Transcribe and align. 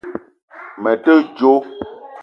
Me 0.81 0.91
te 1.03 1.13
djo 1.37 1.53